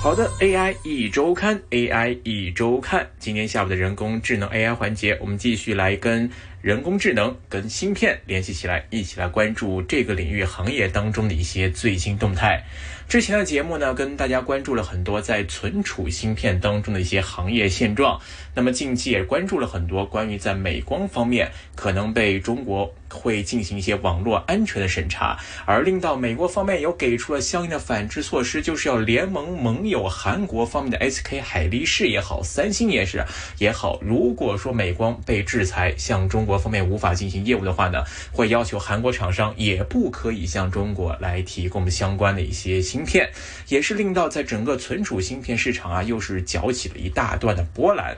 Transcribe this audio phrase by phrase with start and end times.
[0.00, 6.30] 好的，AI 一周刊，AI 一周刊，今天下午的人工智能 AI 环节，我们继续来跟
[6.68, 12.62] 人工智能、跟芯片联系起来，一起来关注这个领域行业当中的一些最新动态。
[13.08, 18.20] 之前的节目呢，跟大家关注了很多在存储芯片当中的一些行业现状。
[18.54, 33.24] 那么近期也关注了很多关于在美光方面可能被中国会进行一些网络安全的审查，而令到美国方面有给出了相应的反制措施，就是要联盟盟友韩国方面的 SK 海力士也好，三星也是
[33.56, 43.30] 也好，如果说美光被制裁，向中国方面无法进行业务的话呢，会要求韩国厂商也不可以向中国来提供相关的一些芯片，
[43.68, 48.16] 也是令到在整个存储芯片市场啊，又是搅起了一大段的波澜。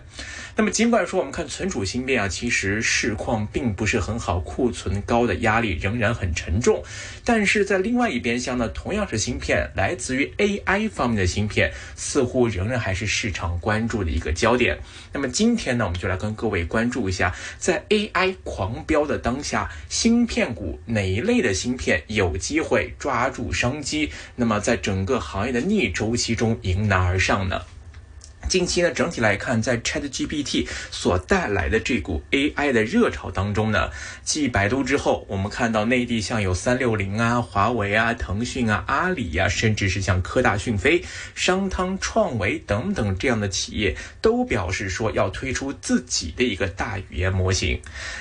[0.60, 6.84] 那么尽管说我们看存储芯片啊，其实市况并不是很好，库存高的压力仍然很沉重。
[7.24, 14.78] 但是在另外一边厢呢，同样是芯片，来自于 AI 方面的芯片，似乎仍然还是市场关注的一个焦点。
[15.14, 24.10] 那么今天呢，我们就来跟各位关注一下，在 AI 狂飙的当下，芯片股哪一类的芯片有机会抓住商机？
[24.36, 27.62] 那么在整个行业的逆周期中迎难而上呢？
[28.50, 33.90] 近期呢，整体来看，在 ChatGPT 所带来的这股 AI 的热潮当中呢，
[34.24, 41.04] 继百度之后，我们看到内地像有三六零啊、华为啊、腾讯啊、阿里呀，甚至是像科大讯飞、
[41.36, 47.80] 商汤、创维等等这样的企业，都表示说要推出自己的一个大语言模型。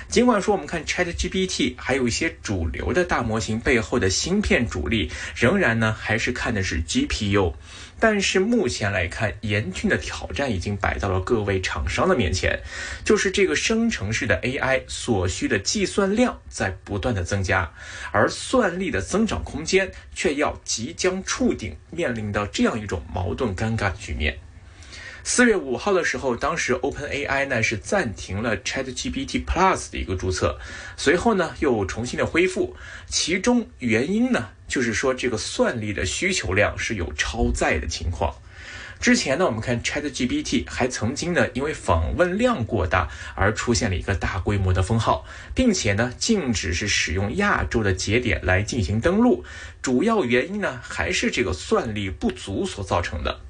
[0.10, 7.56] 尽管说我们看 ChatGPT 还有一些主流的大模型背后的芯片主力，仍然呢还是看的是 GPU。
[8.00, 12.60] 但是目前来看，严峻的挑战已经摆到了各位厂商的面前，
[13.04, 17.72] 就是这个生成式的 AI 所需的计算量在不断的增加，
[18.12, 24.40] 而算力的增长空间却要即将触顶，面临到这样一种矛盾尴尬的局面。
[25.24, 30.58] 四月五号的时候，当时 OpenAI 呢是暂停了 ChatGPT Plus 的一个注册，
[30.98, 32.76] 随后呢又重新的恢复，
[33.08, 38.34] 其中原因呢就是说这个算力的需求量是有超载的情况。
[39.00, 49.44] 之前呢我们看 ChatGPT 还曾经呢因为访问量过大而出现了一个大规模的封号，并且呢禁止是使用亚洲的节点来进行登录，
[49.82, 53.42] 主要原因呢还是这个算力不足所造成的。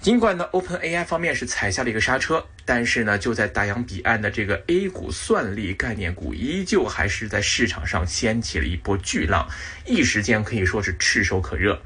[0.00, 9.48] 尽管呢，OpenAI 方面是踩下了一个刹车，但是呢，就在大洋彼岸的这个 A 股算力概念股，依旧还是在市场上掀起了一波巨浪，
[9.84, 11.82] 一时间可以说是炙手可热。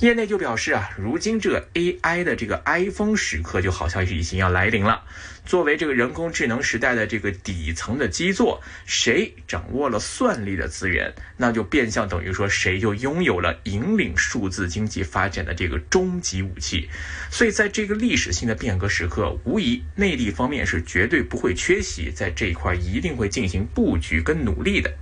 [0.00, 5.02] 业内就表示啊，如今这个 AI 的这个 iPhone 时刻就好像是已经要来临了。
[5.44, 16.88] 作为这个人工智能时代的这个底层的基座，谁掌握了算力的资源，那就变相等于说谁就拥有了引领数字经济发展的这个终极武器。
[17.28, 24.94] 所以在这个历史性的变革时刻，无疑内地方面是绝对不会缺席，在这一块一定会进行布局跟努力的。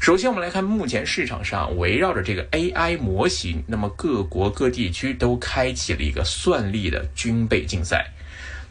[0.00, 8.10] 首先，我们来看目前市场上围绕着这个 AI 模型，那么各国各地区都开启了一个算力的军备竞赛。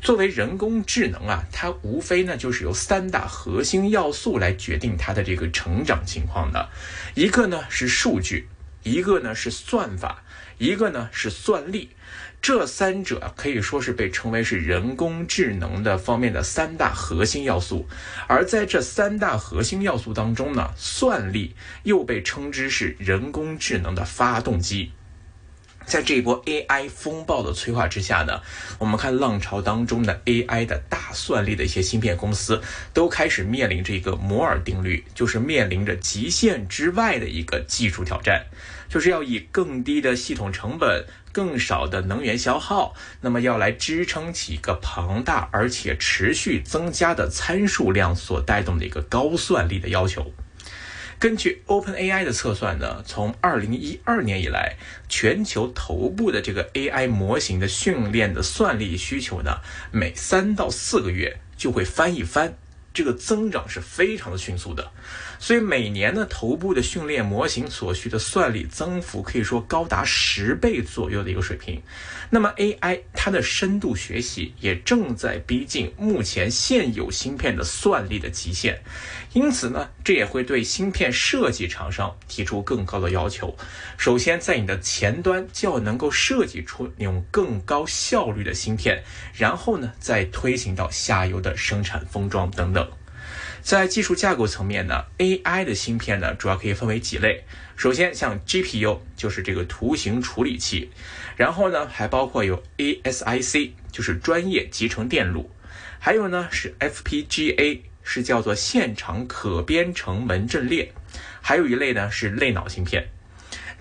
[0.02, 6.68] 作为人工智能啊，它无非呢就是由三大核心要素来决定它的这个成长情况的，
[7.14, 8.48] 一个呢是数据，
[8.82, 10.24] 一个呢是算法，
[10.58, 11.92] 一个呢是算力。
[12.42, 17.88] 这三者可以说是被称为是人工智能的方面的三大核心要素，
[18.28, 24.92] 而在这三大核心要素当中呢，算力又被称之是人工智能的发动机。
[25.86, 28.42] 在这一波 AI 风暴的催化之下呢，
[28.78, 32.62] 我们看浪潮当中的 AI 的大算力的一些芯片公司
[32.94, 38.46] 都开始面临着一个摩尔定律，就是面临着极限之外的一个技术挑战，
[38.88, 50.34] 就是要以更低的系统成本、更少的能源消耗，那么要来支撑起一个庞大而且持续增加的参数量所带动的一个高算力的要求。
[51.20, 54.78] 根据 OpenAI 的测算呢，从二零一二年以来，
[55.10, 59.58] 全球头部的这个 AI 模型的训练的算力需求呢，
[59.92, 62.54] 每三到四个月就会翻一番，
[62.94, 64.92] 这个增长是非常的迅速的。
[65.40, 71.82] 所以每年呢，头部的训练模型所需的算力增幅可以说高达十倍左右的一个水平。
[72.30, 78.80] 那么 AI 它的深度学习也正在逼近目前现有芯片的算力的极限。
[79.34, 83.56] 因此呢，这也会对芯片设计厂商提出更高的要求。
[83.98, 89.04] 首先，在你的前端就要能够设计出那种更高效率的芯片，
[89.34, 92.88] 然后呢，再推行到下游的生产封装等等。
[93.70, 97.44] 在技术架构层面呢，AI 的芯片呢主要可以分为几类。
[97.76, 100.90] 首先，像 GPU 就是这个图形处理器，
[101.36, 105.52] 然后呢还包括有 ASIC，就是专业集成电路，
[106.00, 110.92] 还有呢是 FPGA，是叫做现场可编程门阵列，
[111.40, 113.08] 还有一类呢是类脑芯片。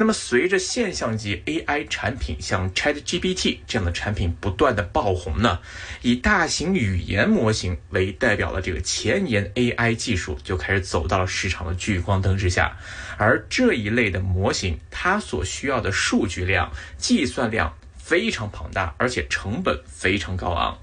[0.00, 5.58] 那么，随着现象级 AI 产品像 ChatGPT 这样的产品不断的爆红呢，
[6.02, 12.76] 以大型语言模型为代表的这个前沿 AI 技术就开始走到了市场的聚光灯之下。
[13.16, 20.78] 而这一类的模型，它所需要的数据量、计算量非常庞大，而且成本非常高昂。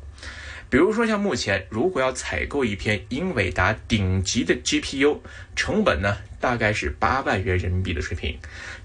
[0.75, 5.19] 比如说，像目前如果要采购一片英伟达顶级的 GPU，
[5.55, 8.37] 成本呢大概是八万元人民币的水平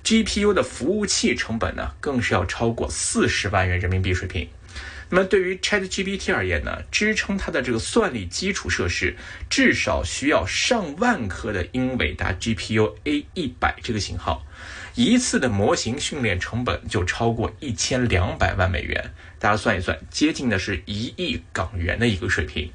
[0.05, 4.49] ；GPU 的服务器成本呢更是要超过四十万元人民币水平。
[5.09, 9.17] 那么对于 ChatGPT 而言呢，支撑它的这个算力基础设施，
[9.49, 14.47] 至少需要上万颗的英伟达 GPU A 一百这个型号。
[14.95, 22.71] 一次的模型训练成本就超过一千两百万美元，大家算一算，接近的是一亿港元的一个水平。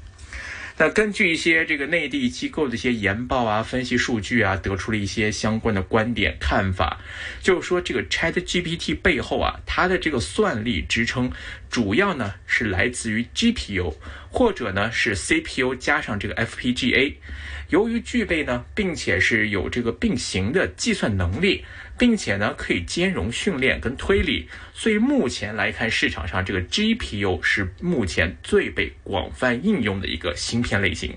[0.78, 7.00] 那根据一些这个内地机构的一些研报啊、分析数据啊，得出了一些相关的观点看法，
[7.40, 11.32] 就是说这个 Chat GPT 背后啊，它的这个算力支撑
[11.70, 13.94] 主要呢是来自于 GPU，
[14.28, 17.14] 或者呢是 CPU 加上这个 FPGA。
[17.70, 21.64] 由于具备呢，并且是有这个并行的计算能力。
[21.98, 31.14] 并且呢，可以兼容训练跟推理，所以目前来看，市场上这个 GPU 是目前最被广泛应用的一个芯片类型。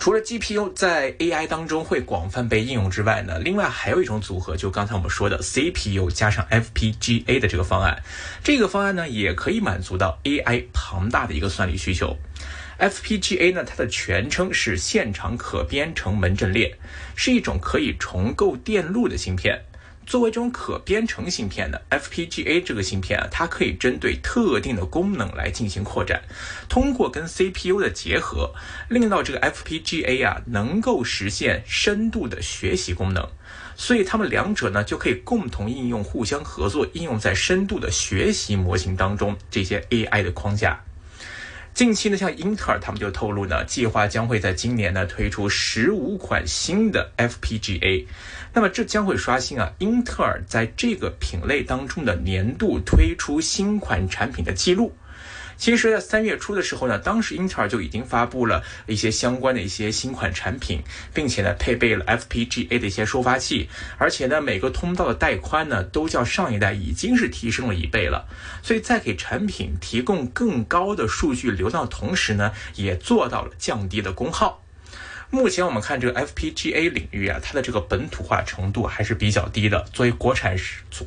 [0.00, 8.00] 除了 GPU 在 AI 当中会广泛被应用之外呢，另外还有一种组合，就刚才我们说的 CPU 加上 FPGA 的这个方案。
[8.44, 12.16] 这个方案呢，也可以满足到 AI 庞大的一个算力需求。
[12.78, 16.76] FPGA 呢，它的全称是现场可编程门阵列，
[17.16, 19.64] 是一种可以重构电路的芯片。
[20.08, 26.22] 作为这种可编程芯片的 FPGA 这个芯片啊，它可以针对特定的功能来进行扩展，
[26.66, 28.50] 通过跟 CPU 的结合，
[28.88, 33.28] 令到这个 FPGA 啊能够实现深度的学习功能，
[33.76, 40.82] 所以它们两者呢就可以共同应用、互相合作，应用在深度的学习模型当中这些 AI 的框架。
[41.78, 48.04] 近期呢，像英特尔他们就透露呢，计划将会在今年呢推出十五款新的 FPGA。
[48.52, 54.92] 那么这将会刷新啊，英特尔在这个品类当中的年度推出新款产品的记录。
[55.58, 60.80] 其实，在三月初的时候呢，当时英特尔就已经发布了一些相关的一些新款产品，
[61.12, 63.68] 并且呢，配备了 FPGA 的一些收发器，
[63.98, 68.28] 而且呢，每个通道的带宽呢，都较上一代已经是提升了一倍了。
[68.62, 74.62] 所以在给产品提供更高的数据流量同时呢，也做到了降低的功耗。
[75.30, 79.84] 目前我们看这个 FPGA 领域啊，它的这个本土化程度还是比较低的。
[79.92, 80.56] 作为国产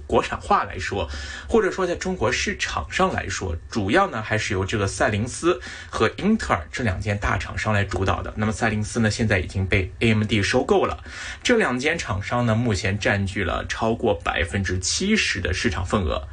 [0.05, 1.09] 国产化来说，
[1.49, 5.59] 或者说在中国市场上来说，主要呢还是由这个赛灵思
[5.89, 8.31] 和英特尔这两间大厂商来主导的。
[8.37, 11.03] 那么赛灵思呢，现在已经被 AMD 收购了，
[11.41, 16.27] 这两间厂商呢，目前占据了超过百分之七十的市场份额。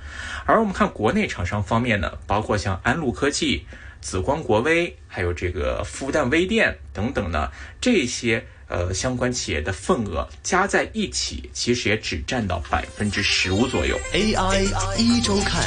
[0.44, 3.66] 而我们看国内厂商方面呢，包括像安路科技。
[4.00, 7.50] 紫光国威，还有这个复旦微电等等呢，
[7.80, 13.98] 这些呃相关企业的份额加在一起，其实也只占到百分之十五左右。
[14.12, 14.64] AI
[14.96, 15.62] 一周看。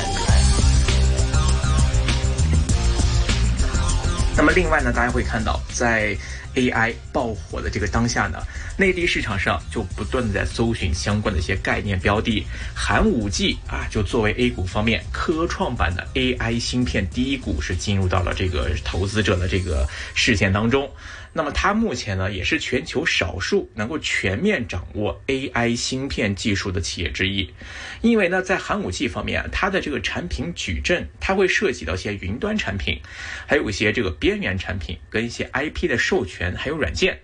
[4.35, 6.17] 那么另外呢，大家会看到在。
[6.55, 8.39] AI 爆火的这个当下呢，
[8.77, 20.89] 内地市场上就不断的在搜寻相关的一些概念标的，寒武纪啊，就作为 A 股方面科创板的 AI 芯片第一股，是进入到了这个投资者的这个视线当中。
[21.33, 27.53] 那么它目前呢，也是全球少数能够全面掌握 AI 芯片技术的企业之一。
[28.01, 32.99] 因为呢，在寒武纪方面，它的这个产品矩阵，它会涉及到一些云端产品，
[33.47, 37.19] 还有一些这个边缘产品跟一些 IP 的授权，还有软件。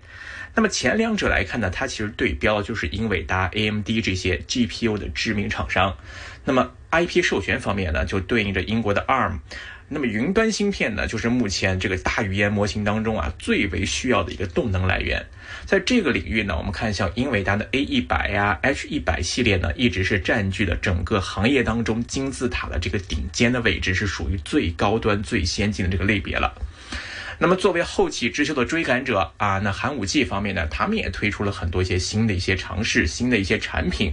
[0.56, 5.98] 那么前两者来看呢，它其实对标就是英伟达、AMD 这些 GPU 的知名厂商。
[6.46, 9.40] 那么 IP 授权方面呢，就对应着英国的 ARM。
[9.89, 15.25] 那么云端芯片呢，就是目前这个大语言模型当中啊最为需要的一个动能来源。
[15.65, 26.53] 在这个领域呢，我们看像英伟达的 A 一百呀、H 一百系列呢，一直是占据了整个行业当中金字塔的这个顶尖的位置，是属于最高端、最先进的这个类别了。
[27.39, 34.12] 那么作为后起之秀的追赶者啊，那寒武纪方面呢，他们也推出了很多一些新的一些尝试，新的一些产品。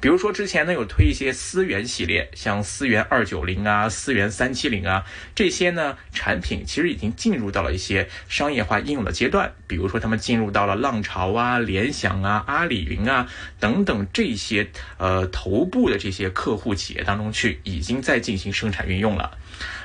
[0.00, 5.04] 比如说之前呢有推一些思源系列，像思源二九零啊、思源三七零啊
[5.34, 9.52] 这些呢产品，其实已经进入到了一些商业化应用的阶段。
[9.66, 13.28] 比如说他们进入到了浪潮啊、联想啊、阿里云啊
[13.60, 19.38] 等等这些呃头部的这些客户企业当中去，已经在进行生产运用了。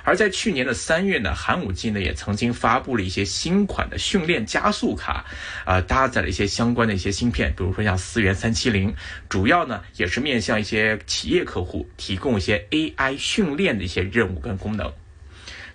[0.04, 5.26] 而在去年的三月呢，寒武纪呢也曾经发布了一些新款的训练加速卡，
[5.66, 8.96] 啊，搭载了一些相关的一些芯片，比如说像思源三七零，
[9.28, 14.92] 主要呢也是面向一些企业客户提供一些 AI 训练的一些任务跟功能。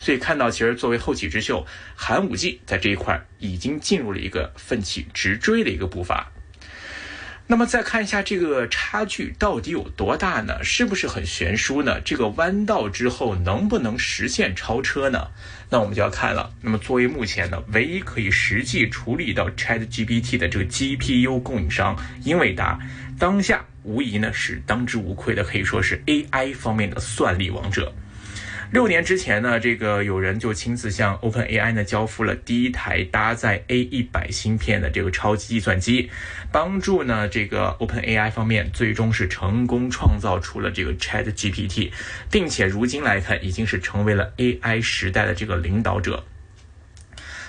[0.01, 6.31] 所以看到，其实作为后起之秀，寒武纪在这一块已经进入了一个奋起直追的一个步伐。
[7.47, 10.65] 那么再看一下这个差距到底有多大呢？
[10.65, 12.01] 是不是很悬殊呢？
[12.01, 15.29] 这个弯道之后能不能实现超车呢？
[15.69, 16.51] 那我们就要看了。
[16.63, 22.79] 那么作为目前呢唯一可以实际处理到 ChatGPT 的这个 GPU 供应商英伟达，
[23.19, 27.93] 当下无疑呢是当之无愧的，可以说是 AI 方面的算力王者。
[28.75, 36.11] 六年之前呢，这个有人就亲自向 OpenAI 呢交付了第一台搭载 A 一百芯片的这个超级计算机，
[36.51, 41.93] 帮助呢这个 OpenAI 方面最终是成功创造出了这个 ChatGPT，
[42.33, 46.25] 并且如今来看已经是成为了 AI 时代的这个领导者。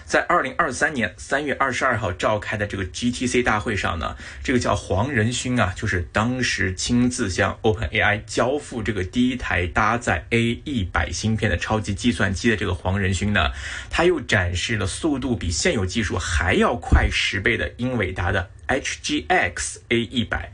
[0.05, 13.49] 在二零二三年三月二十二号召开的这个 GTC 大会上呢，这个叫黄仁勋啊，就是当时亲自向 OpenAI 交付这个第一台搭载 A 一百芯片的超级计算机的这个黄仁勋呢，
[13.89, 20.53] 他又展示了速度比现有技术还要快十倍的英伟达的 HGX A 一百。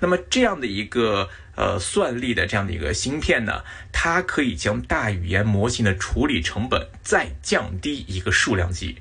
[0.00, 1.30] 那么这样的一个。
[1.58, 8.98] 呃，算力的这样的一个芯片呢，它可以将大语言模型的处理成本再降低一个数量级。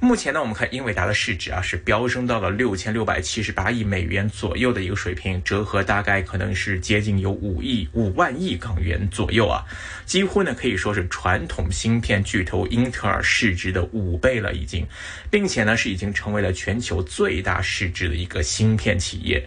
[0.00, 9.62] 目前呢，我们看英伟达的市值啊是飙升到了六千六百七十八亿美元左右的一个水平，折合大概可能是接近有五亿五万亿港元左右啊，
[10.04, 14.84] 几乎呢可以说是传统芯片巨头英特尔市值的五倍了已经，
[15.30, 19.46] 并且呢是已经成为了全球最大市值的一个芯片企业。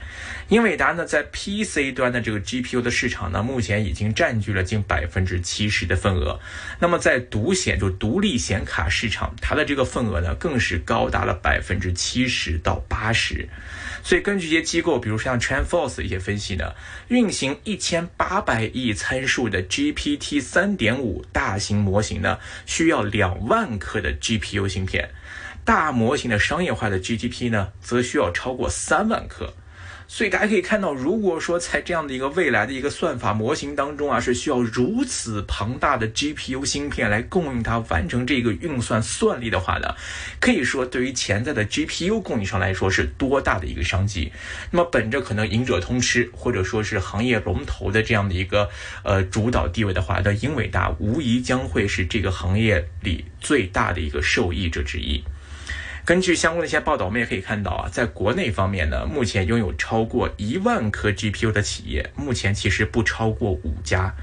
[0.49, 6.39] 英伟达呢在 PC 端的这个 GPU 的市场呢，目前已经占据了近百分之七十的份额。
[6.79, 10.35] 那么在独显就独立显卡市场，它的这个份额呢？
[10.35, 13.49] 更是高达了百分之七十到八十，
[14.03, 16.75] 所以根据一些机构，比如像 TrendForce 一些分析呢，
[17.07, 22.37] 运行一千八百亿参数的 GPT 三点五大型模型呢，
[22.67, 25.09] 需要两万颗的 GPU 芯片，
[25.63, 29.51] 大模型的商业化的 GTP 呢，则需要超过三万颗。
[30.07, 39.95] 所以大家可以看到，如果说在这样的一个未来的一个算法模型当中啊，是需要如此庞大的 GPU 芯片来供应它完成这个运算算力的话呢，
[40.39, 44.31] 可以说对于潜在的 GPU 供应商来说是多大的一个商机。
[44.71, 48.69] 那么本着可能赢者通吃或者说是行业龙头的这样的一个
[49.03, 55.23] 呃主导地位的话，那英伟达无疑将会是这个行业里最大的一个受益者之一。
[56.05, 64.13] 根据相关的一些报道，我们也可以看到啊，在国内方面呢，目前拥有超过一万颗 GPU 的企业，目前其实不超过五家；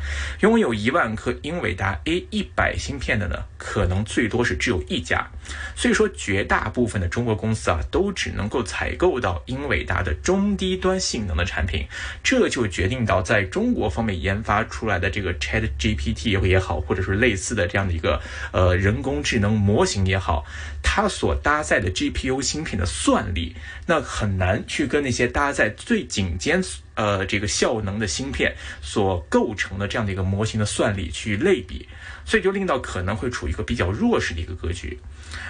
[0.43, 5.29] 拥有一万颗英伟达 A 一百芯片的呢，可能最多是只有一家。
[5.75, 11.85] 所以说，绝大部分的中国公司啊，都只能够采购到英伟达的中低端性能的产品，
[12.23, 18.23] 这就决定到在中国方面研发出来的这个 Chat GPT 也好，或者是类似的这样的一个
[18.53, 20.45] 呃人工智能模型也好，
[20.81, 23.55] 它所搭载的 GPU 芯片的算力，
[23.87, 26.63] 那很难去跟那些搭载最顶尖
[26.95, 31.89] 呃这个效能的芯片所构成的这样的一个模型的算力去类比，
[32.25, 34.99] 所以就令到可能会处于一个比较弱势的一个格局。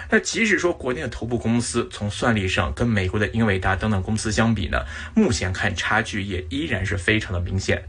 [0.09, 7.83] 那即使说国内的头部公司从算力上跟美国的英伟达等等公司相比呢，目前看差距也依然是非常的明显。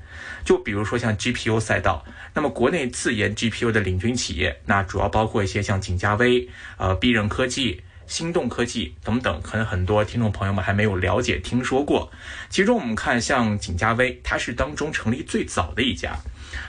[0.45, 7.81] 就比如说像 GPU 赛道，那么国内自研 GPU 的领军企业，那主要包括一些像景嘉微、呃必刃科技。
[8.07, 12.11] 心动科技等等，可能很多听众朋友们还没有了解、听说过。
[12.49, 16.17] 其中我们看，像景嘉微，它是当中成立最早的一家，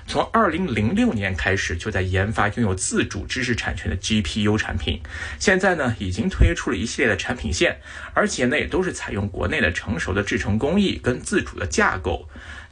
[0.07, 5.01] 从二零零六年开始就在研发拥有自主知识产权的 GPU 产品。
[5.39, 7.77] 现在呢，已经推出了一系列的产品线，
[8.13, 12.27] 而且呢，也都是采用国内的成熟的制程工艺跟自主的架构。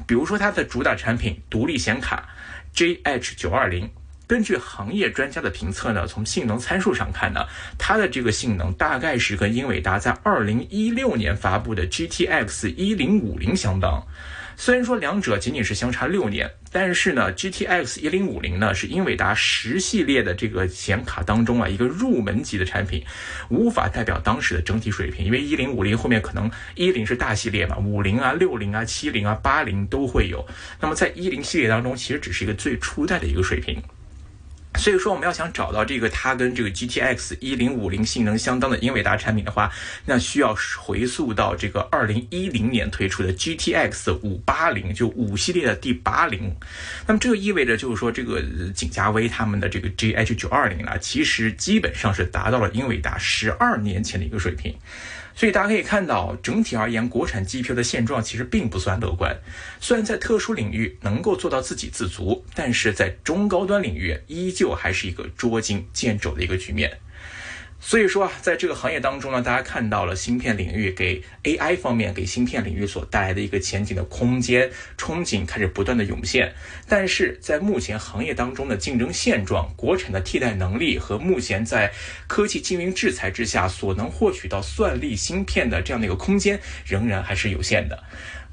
[0.05, 2.29] 比如说，它的主打产品独立显卡
[2.75, 3.89] JH 九二零。
[4.25, 7.45] 根据行业专家的评测呢，从性能参数上看呢，
[7.77, 14.03] 它的这个性能大概是跟英伟达在二零一六年发布的 GTX 一零五零相当。
[14.55, 23.03] 虽然说两者仅仅是相差六年，但是呢，GTX 一零五零呢是英伟达十系列的这个显卡当中啊一个入门级的产品，
[23.49, 30.45] 无法代表当时的整体水平，因为一零五零后面可能一零是大系列嘛，五零啊、六零啊、七零啊、八零都会有。
[30.79, 33.81] 那么在一零系列当中，其实只是一个最初代的一个水平。
[34.83, 39.71] 所以说，我们要想找到这个它跟这个 GTX 一零五零性能相当的英伟达产品的话，
[40.05, 46.53] 那需要回溯到这个二零一零年推出的 GTX 五八零，就五系列的第八零。
[47.07, 48.41] 那么这个意味着就是说，这个
[48.75, 54.75] 景嘉微他们的这个 GH 九二零啊，其实基本上是达到了英伟达十二年前的一个水平。
[55.35, 59.35] 所以大家可以看到，整体而言，国产机票的现状其实并不算乐观。
[59.79, 66.99] 虽然在特殊领域能够做到自给自足，但是在中高端领域依旧还是一个捉襟见肘的一个局面。
[67.85, 76.53] 所以说啊，在这个行业当中呢，大家看到了芯片领域给 AI 方面给芯片领域所带来的一个前景的空间憧憬开始不断的涌现。
[76.87, 81.91] 但是在目前行业当中的竞争现状、国产的替代能力和目前在
[82.25, 88.01] 科技禁运制裁之下所能获取到算力芯片的这样的一个空间，仍然还是有限的。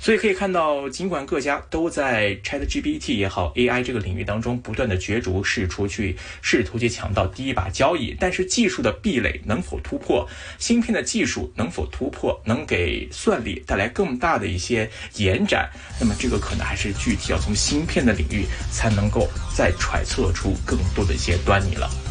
[0.02, 10.26] 所以可以看到，尽管各家都在 ChatGPT 也好 AI 这个领域当中不断的角逐，试图去试图去抢到第一把交椅，但是技术的壁垒能否突破，
[10.59, 15.69] 芯片的技术能否突破，能给算力带来更大的一些延展，
[16.00, 22.10] 那么这个可能还是具体要从芯片的领域才能够再揣测出更多的一些端倪了。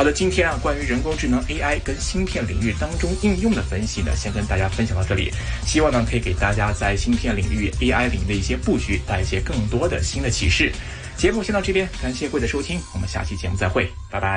[0.00, 5.30] 好的，今天啊，关于人工智能 AI 跟芯片领域当中应用的分析呢，先跟大家分享到这里。
[5.66, 10.72] 希望呢，可以给大家在芯片领域、AI 领域的一些布局带一些更多的新的启示。
[11.18, 14.28] 节目先到这边，感谢各位的收听，我们下期节目再会，拜拜。